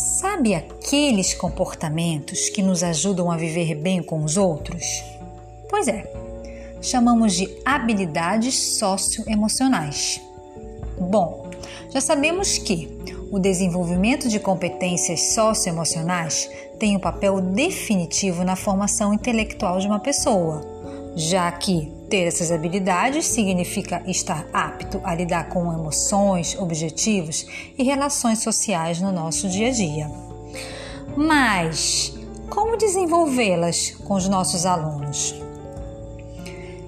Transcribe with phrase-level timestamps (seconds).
[0.00, 5.04] Sabe aqueles comportamentos que nos ajudam a viver bem com os outros?
[5.68, 6.10] Pois é,
[6.80, 10.18] chamamos de habilidades socioemocionais.
[10.98, 11.50] Bom,
[11.90, 12.88] já sabemos que
[13.30, 16.48] o desenvolvimento de competências socioemocionais
[16.78, 20.62] tem um papel definitivo na formação intelectual de uma pessoa,
[21.14, 27.46] já que ter essas habilidades significa estar apto a lidar com emoções, objetivos
[27.78, 30.10] e relações sociais no nosso dia a dia.
[31.16, 32.12] Mas
[32.50, 35.34] como desenvolvê-las com os nossos alunos?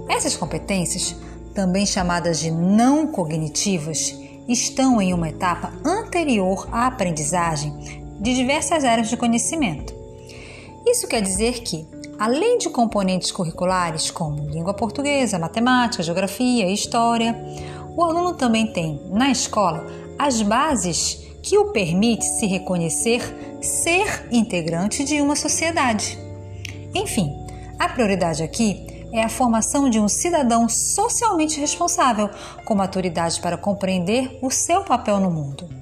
[0.08, 1.14] Essas competências,
[1.54, 4.14] também chamadas de não cognitivas,
[4.48, 7.72] estão em uma etapa anterior à aprendizagem
[8.20, 9.94] de diversas áreas de conhecimento.
[10.84, 11.86] Isso quer dizer que,
[12.22, 17.34] além de componentes curriculares como língua portuguesa, matemática, geografia e história,
[17.96, 19.84] o aluno também tem, na escola,
[20.16, 23.20] as bases que o permite se reconhecer
[23.60, 26.16] ser integrante de uma sociedade.
[26.94, 27.28] Enfim,
[27.76, 32.30] a prioridade aqui é a formação de um cidadão socialmente responsável,
[32.64, 35.81] com maturidade para compreender o seu papel no mundo.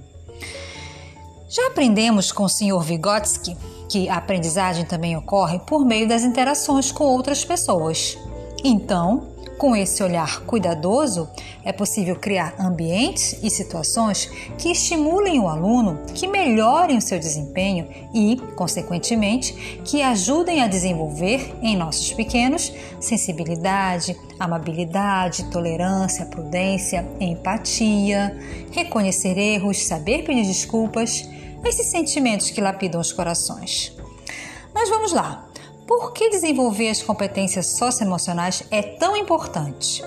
[1.51, 2.79] Já aprendemos com o Sr.
[2.81, 3.57] Vygotsky
[3.89, 8.17] que a aprendizagem também ocorre por meio das interações com outras pessoas.
[8.63, 9.30] Então,
[9.61, 11.29] com esse olhar cuidadoso,
[11.63, 14.25] é possível criar ambientes e situações
[14.57, 19.53] que estimulem o aluno, que melhorem o seu desempenho e, consequentemente,
[19.85, 28.35] que ajudem a desenvolver em nossos pequenos sensibilidade, amabilidade, tolerância, prudência, empatia,
[28.73, 31.29] reconhecer erros, saber pedir desculpas,
[31.67, 33.95] esses sentimentos que lapidam os corações.
[34.73, 35.50] Mas vamos lá.
[35.91, 40.05] Por que desenvolver as competências socioemocionais é tão importante?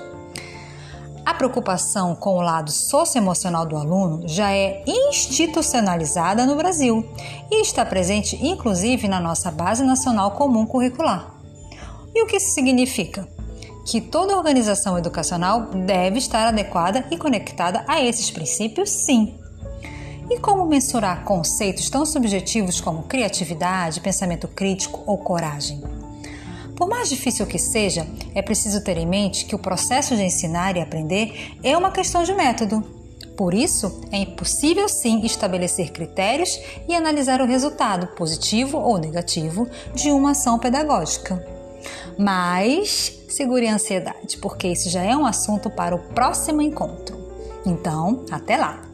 [1.25, 7.05] A preocupação com o lado socioemocional do aluno já é institucionalizada no Brasil
[7.51, 11.35] e está presente inclusive na nossa Base Nacional Comum Curricular.
[12.15, 13.27] E o que isso significa?
[13.85, 19.37] Que toda organização educacional deve estar adequada e conectada a esses princípios, sim.
[20.33, 25.79] E como mensurar conceitos tão subjetivos como criatividade, pensamento crítico ou coragem?
[26.75, 30.75] Por mais difícil que seja, é preciso ter em mente que o processo de ensinar
[30.75, 32.81] e aprender é uma questão de método.
[33.37, 40.09] Por isso, é impossível sim estabelecer critérios e analisar o resultado, positivo ou negativo, de
[40.09, 41.45] uma ação pedagógica.
[42.17, 47.21] Mas segure a ansiedade, porque isso já é um assunto para o próximo encontro.
[47.67, 48.92] Então, até lá!